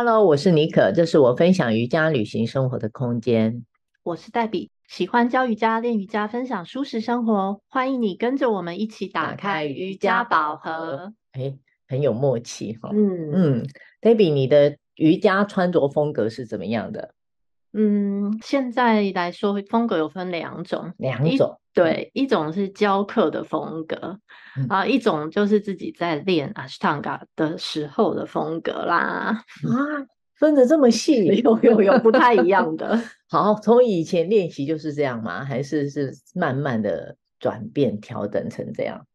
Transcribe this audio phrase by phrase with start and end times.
[0.00, 3.64] Hello，我是妮可，这是我分享瑜伽旅行生活的空间。
[4.04, 7.60] 我是黛比，喜欢教瑜伽、练瑜伽、分享舒适生活。
[7.66, 11.12] 欢迎你跟着我们一起打开瑜伽宝盒。
[11.32, 11.52] 哎，
[11.88, 12.90] 很有默契哈。
[12.92, 13.66] 嗯嗯，
[14.00, 17.12] 黛比，你的瑜伽穿着风格是怎么样的？
[17.72, 21.58] 嗯，现在来说，风格有分两种，两种。
[21.74, 24.18] 对，一种是教课的风格、
[24.56, 28.96] 嗯、啊，一种就是自己在练 Ashtanga 的时候的风格啦。
[28.96, 29.42] 啊，
[30.34, 33.00] 分的这么细， 有有有不太一样的。
[33.30, 35.44] 好，从以前练习就是这样吗？
[35.44, 39.06] 还是是慢慢的转变调整成这样？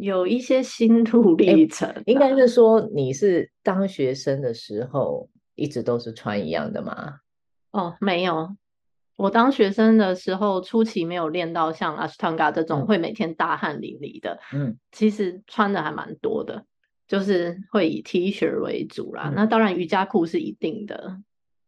[0.00, 7.14] 有一些心路历程、啊欸，应该是说你是当学生的时候一直都是穿一样的吗？
[7.72, 8.56] 哦，没有。
[9.16, 14.38] 我当学生的时候，初期没有练到像 Ashtanga 这种会每天大汗淋漓的。
[14.52, 16.64] 嗯，其实穿的还蛮多的，
[17.06, 19.24] 就是会以 T 恤为主啦。
[19.28, 21.18] 嗯、那当然瑜伽裤是一定的，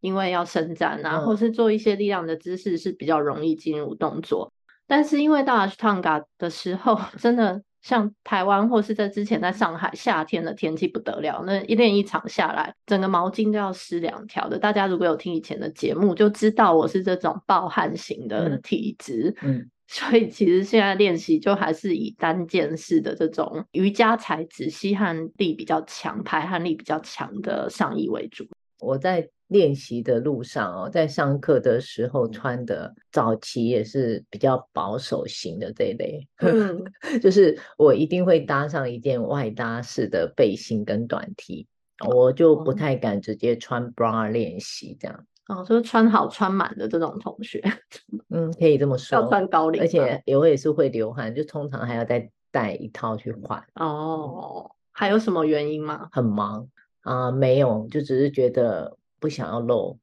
[0.00, 4.52] 因为要伸展啊，嗯、或是做一些力量的姿势是比较容易进入动作。
[4.86, 7.62] 但是因为到 Ashtanga 的时候， 真的。
[7.82, 14.58] 像台湾或是在之前在上海，夏天的天气不得了，那一练一场下来，整个毛巾都要湿两条的。
[14.58, 19.34] 大家如果有听以前的节目，就知道我是这种暴汗型的体质。
[19.42, 28.46] 嗯，嗯， 所以其实现在练习就还是以单件式的这种瑜伽材质，吸汗力比较强、排汗力比较强的上衣为主。
[28.80, 36.84] 我在练习的路上哦，在上课的时候穿的早期也是比较保守型的这一类，嗯，
[37.20, 41.66] 就是我一定会搭上一件外搭式的背心跟短 T，
[42.06, 45.26] 我就不太敢直接穿 bra 练习这样。
[45.48, 47.60] 哦，就是穿好穿满的这种同学，
[48.30, 53.60] 嗯，可以这么说，要穿高领，而且我也是会流汗，就通常还要再带一套去换。
[53.74, 56.08] 哦，还有什么原因吗？
[56.12, 56.68] 很忙。
[57.02, 59.98] 啊、呃，没有，就只是觉得不想要露，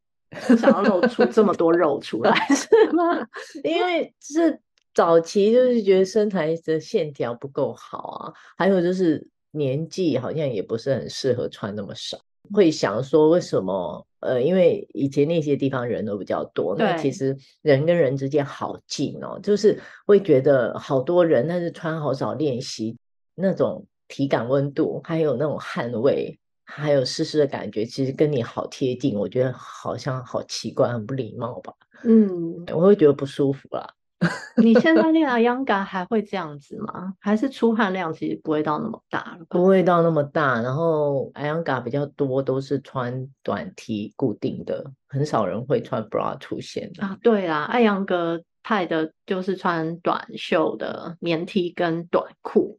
[0.48, 3.04] 不想要露出这么多肉出来， 是吗？
[3.64, 4.60] 因为是
[4.94, 12.18] 早期就是觉得身材的线条不够好啊，还有就是年纪好像也不是很适合穿那么少，
[12.54, 14.06] 会想说为什么？
[14.20, 22.98] 呃，因为以前那些地方人都比较多，那其实人跟人之间好近哦，就是会觉得好多人，但是穿好少练习
[23.36, 26.36] 那种体感温度，还有那种汗味。
[26.68, 31.74] 还有湿湿的感觉，其实跟你好贴近，我觉得好像好奇怪，很不礼貌吧？
[32.04, 33.90] 嗯，我会觉得不舒服啦。
[34.58, 37.14] 你现在 练 Iyengar 还会这样子吗？
[37.20, 39.38] 还是出汗量其实不会到那么大？
[39.48, 47.18] 不会到那么大，然后 Iyengar 比较多都是穿短 T 固定的，很少人会穿 bra 出现的啊。
[47.22, 52.78] 对啦，Iyengar 派的就是穿短袖的棉 T 跟短裤。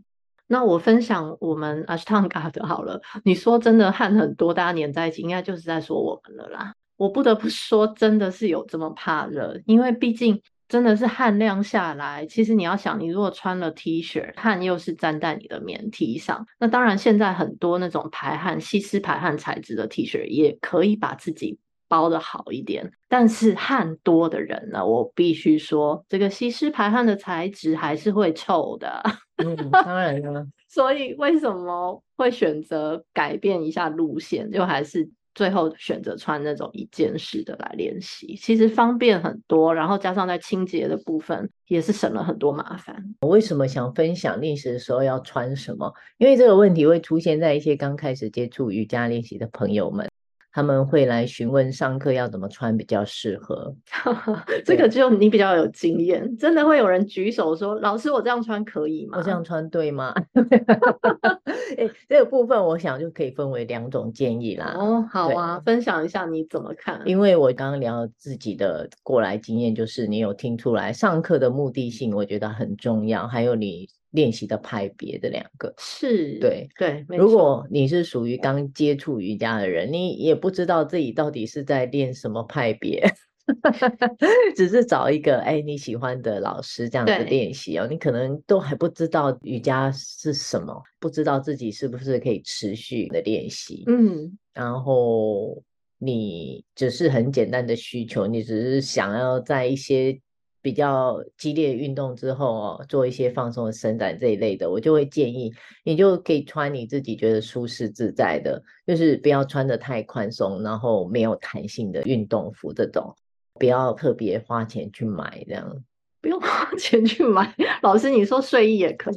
[0.49, 3.01] 那我分享我们 Ashtanga 的好了。
[3.23, 6.75] 你说真的汗很多，大家黏在一起，应该就是在说我们了啦。
[6.97, 12.27] 我不得不说，真的是有这么怕热，因为毕竟真的是汗量下来。
[12.27, 22.91] 其实你要想，你如果穿了 T 恤，汗又是粘在你的棉 T 上，那当然现在很多那种排汗、吸湿排汗材质的 T 恤也可以把自己包得好一点。
[23.09, 29.03] 但是汗多的人呢，我必须说，这个吸湿排汗的材质还是会臭的。
[29.39, 30.47] 嗯，当然了。
[30.69, 38.37] 所以为什么会选择改变一下路线，就还是最后选择穿那种一件式的来练习？
[38.37, 43.15] 其实方便很多，然后加上在清洁的部分也是省了很多麻烦。
[43.21, 45.93] 我为什么想分享练习的时候要穿什么？
[46.19, 50.09] 因为这个问题会出现在一些刚开始接触瑜伽练习的朋友们。
[50.59, 53.73] 他们会来询问上课要怎么穿比较适合
[54.67, 59.19] 这个就你比较有经验，真的会有人举手说：“老师，我这样穿可以吗？
[59.19, 60.13] 我这样穿对吗？”
[61.79, 64.75] 欸，这个部分我想就可以分为两种建议啦。
[64.77, 67.01] 哦，好啊，分享一下你怎么看？
[67.07, 73.89] 因为我刚刚聊自己的过来经验，就是你有听出来上课的目的性，我觉得很重要，还有你。
[74.11, 75.73] 练习的派别的两个。
[75.79, 83.07] 是对对，如果你是属于刚接触瑜伽的人，你也不知道自己到底是在练什么派别，
[84.57, 95.63] 只是找一个哎你喜欢的老师这样子练习哦，你可能都还不知道瑜伽是什么，不知道自己是不是可以持续的练习，嗯，然后
[95.99, 100.19] 你只是很简单的需求，你只是想要在一些。
[100.61, 105.53] 比较激烈运动之后哦，做一些放松的伸展这一类的，我就会建议
[105.85, 113.15] 你就可以穿你自己觉得舒适自在的，就是不要穿的太宽松，然后没有弹性的运动服这种，
[113.55, 115.85] 不要特别花钱去买这样，
[116.21, 117.55] 不用花钱去买。
[117.83, 119.17] 老师，你说睡衣也可以？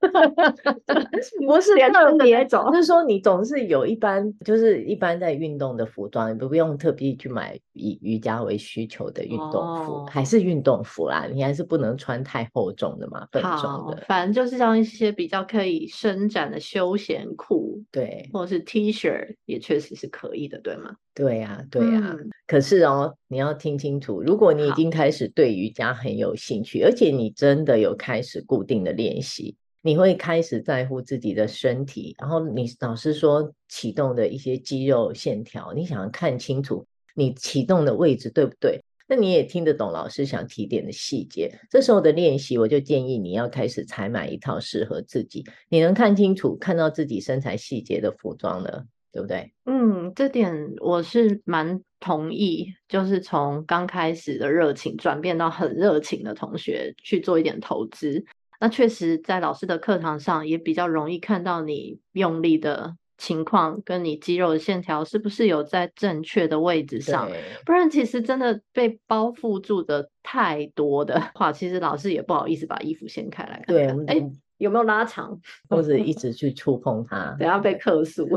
[1.46, 14.02] 不是特别种，就是说你总是有一般，就是一般在运动的服装，你不用特别去买以瑜伽为需求的运动服，哦、还是运动服啦，你还是不能穿太厚重的嘛，笨重的。
[14.08, 20.96] 反正就是像一些比较可以伸展的休闲裤，对，或者是 T 恤，也确实是可以的，对吗？
[21.14, 22.16] 对呀、啊，对呀、啊。
[22.18, 29.56] 嗯、可是哦，你要听清楚，如果你已经开始对瑜伽很有兴趣，而且你真的有开始固定的练习。
[29.82, 36.84] 你会开始在乎自己的身体，然后你老师说启动的一些肌肉线条，你想要看清楚
[37.14, 38.82] 你启动的位置对不对？
[39.08, 41.52] 那你也听得懂老师想提点的细节。
[41.68, 49.52] 这时候的练习，我就建议你要开始采买一套适合自己，你能看清楚、看到自己身材细节的服装了，对不对？
[49.64, 58.24] 嗯，这点我是蛮同意，就是从刚开始的热情转变到很热情的同学去做一点投资。
[58.60, 67.28] 那确实，在老师的课堂上也比较容易看到你用力的情况，跟你肌肉的线条是不是有在正确的位置上？
[67.66, 74.04] 不然，其实真的被包覆住的太多的话，其实老师也不好意思把衣服掀开来看看。
[74.04, 74.30] 对，哎。
[74.60, 75.36] 有没有拉长，
[75.68, 77.34] 或者一直去触碰它？
[77.40, 78.28] 等下被客诉。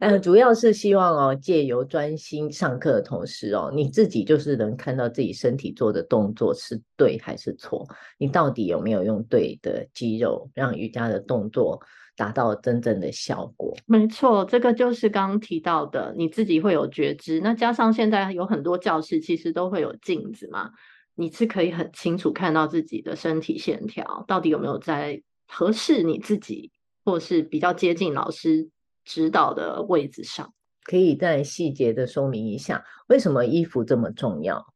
[0.00, 7.86] 嗯，主要是希望哦，借由专心上课的同时哦，你自己就是能看到自己身体做的动作是对还是错，
[8.18, 11.80] 你到底有没有用对的肌肉，让瑜伽的动作
[12.16, 13.76] 达到真正的效果？
[13.84, 17.40] 没错，这个就是刚刚提到的，你自己会有觉知。
[17.40, 20.70] 那加上现在有很多教室其实都会有镜子嘛。
[21.18, 26.70] 你是可以很清楚看到自己的身体线条到底有没有在合适你自己，
[27.06, 28.68] 或是比较接近老师
[29.02, 30.52] 指导的位置上。
[30.84, 34.66] 可以再细节的说明一下为什么衣服这么重要？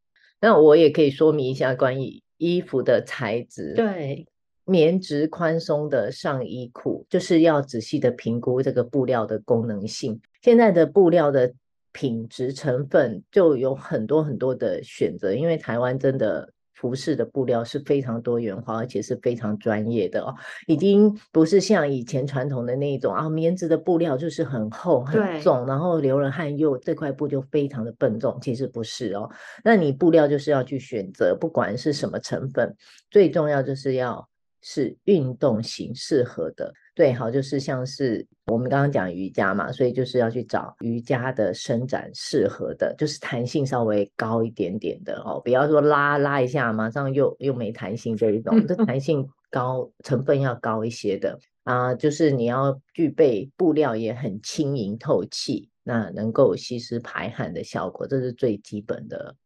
[0.41, 3.75] 那我也可以说明一下关于衣服的材质。
[3.77, 4.27] 对，
[4.65, 10.21] 棉质宽松的上衣裤，就是要仔细的评估这个布料的功能性。
[10.41, 11.53] 现在的布料的。
[11.93, 20.35] 品质成分就有很多很多的选择，因为台湾真的服饰的布料是非常多元化，而且是非常专业的哦，
[20.67, 29.29] 已经不是像以前传统的那一种啊，棉质的布料就是很厚很重，然后流了汗又这块布就非常的笨重，其实不是哦，
[29.63, 32.75] 那你布料就是要去选择，不管是什么成分，
[33.11, 34.27] 最重要就是要
[34.63, 36.73] 是运动型适合的。
[36.95, 59.37] 对，好，就是像是我们刚刚讲瑜伽嘛，所以就是要去找瑜伽的伸展适合的，就是弹性稍微高一点点的哦，不要说拉拉一下马上又又没弹性这一种，这弹性高成分要高一些的啊，就是你要具备布料也很轻盈透气，那能够吸湿排汗的效果，这是最基本的。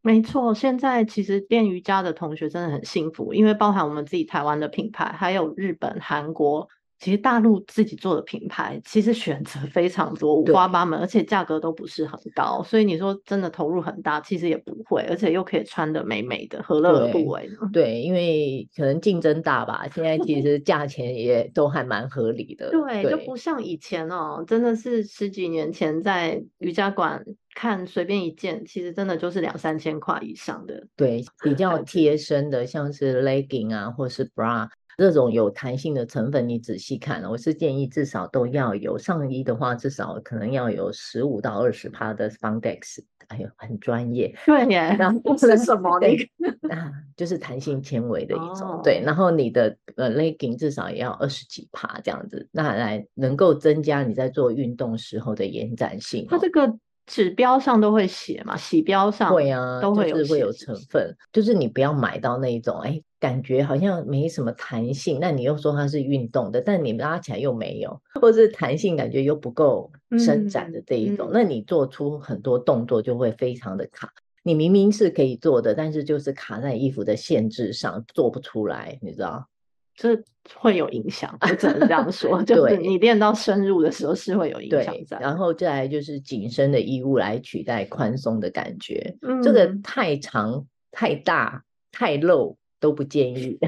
[0.00, 6.68] 没错，现在其实练瑜伽的同学真的很幸福，因为包含我们自己台湾的品牌，还有日本、韩国。
[7.04, 17.68] 其实大陆自己做的品牌，其实选择非常多，五花八门，而且价格都不是很高，所以你说真的投入很大，其实也不会，而且又可以穿的美美的，何乐而不为呢？
[17.74, 22.70] 对，因为可能竞争大吧，现在其实价钱也 都还蛮合理的。
[22.70, 27.22] 对，对就不像以前哦，真的是十几年前在瑜伽馆
[27.54, 30.86] 看随便一件，其实真的就是两三千块以上的。
[30.96, 34.66] 对，比较贴身的，像是 legging 啊，或是 bra。
[34.96, 44.34] 这种有弹性的成分，你仔细看，我是建议至少都要有上衣的话，至少可能要有十五到二十帕的 spandex，哎呦，很专业。
[44.46, 45.98] 对耶，然后是什么？
[46.70, 48.68] 啊，就是弹性纤维的一种。
[48.68, 56.26] 哦、对，然后你的呃 legging 至少也要二十几帕这样子，那来能够增加你在做运动时候的延展性。
[56.28, 56.74] 它这个
[57.06, 63.00] 指标上都会写嘛，洗标上会啊，都会有会有成分，就是你不要买到那一种哎。
[63.20, 74.12] 感觉好像没什么弹性，那你又说它是运动的，但你拉起来又没有，或者是弹性感觉又不够伸展的这一种，嗯嗯、那你做出很多动作就会非常的卡。
[74.42, 79.48] 你明明是可以做的，但是就是卡在衣服的限制上，做不出来，你知道？
[79.94, 80.20] 这
[80.54, 82.42] 会有影响，我只能这样说。
[82.42, 85.18] 对 就是你练到深入的时候是会有影响在。
[85.18, 92.56] 然后再来就是紧身的衣物来取代宽松的感觉，嗯、这个太长、太大、太露。
[92.80, 93.58] 都不建议，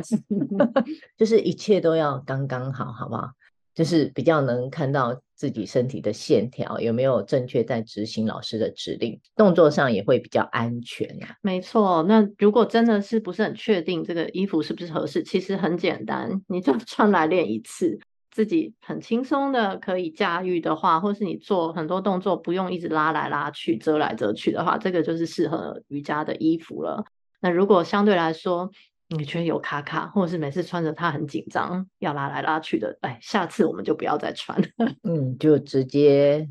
[1.16, 3.30] 就是一切都要刚刚好，好不好？
[3.76, 11.36] 就是比较能看到自己身体的线条有没有正确在执行老师的指令，动作上也会比较安全呀。
[11.42, 27.04] 没错，那如果真的是不是很确定这个衣服是不是合适，其实很简单，你就 穿来练一次，自己很轻松的可以驾驭的话，或是你做很多动作不用一直拉来拉去、遮来遮去的话，这个就是适合瑜伽的衣服了。
[27.40, 28.70] 那如果相对来说，
[29.08, 34.66] 你觉得有卡卡，或者是每次穿着它很紧张，要拉来拉去的，哎，下次我们就不要再穿了。
[35.04, 36.48] 嗯，就直接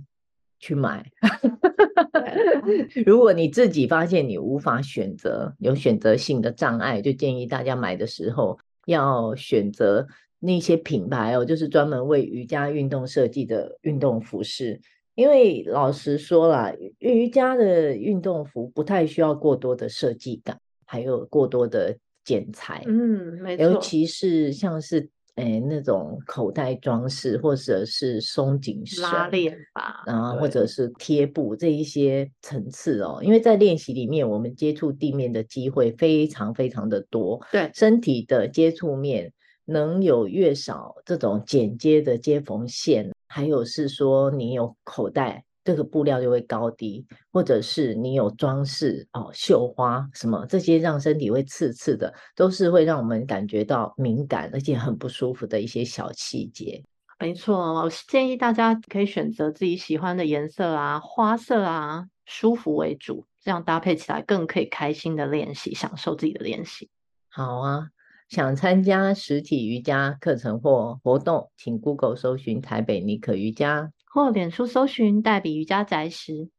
[0.59, 1.05] 去买。
[3.05, 10.07] 如果你自己发现你无法选择，有选择性的障碍，就建议大家买的时候要选择
[10.39, 14.79] 那些品牌哦，就是专门为瑜伽运动设计的运动服饰。
[15.15, 21.97] 因为老实说啦，瑜伽的运动服不太需要过多的设计感，还有过多的。
[22.25, 39.31] 剪裁，嗯，没错，尤其是像是诶那种口袋装饰，或者是松紧绳、拉链吧，然后或者是贴布这一些层次哦，因为在练习里面，我们接触地面的机会非常非常的多，对，身体的接触面
[39.65, 45.45] 能有越少，这种剪接的接缝线，还有是说你有口袋。
[45.65, 47.03] 这个布料就会高低，
[47.33, 56.83] 或者是你有装饰哦，绣花什么这些让身体会刺刺的，都是会让我们感觉到敏感而且很不舒服的一些小细节。
[57.19, 66.89] 没错，我建议大家可以选择自己喜欢的颜色啊、花色啊，舒服为主，这样搭配起来更可以开心的练习，享受自己的练习。
[67.29, 67.87] 好啊，
[68.29, 73.91] 想参加实体瑜伽课程或活动，请 Google 搜寻台北尼可瑜伽。
[74.15, 76.49] 或脸书搜寻黛比瑜伽宅时。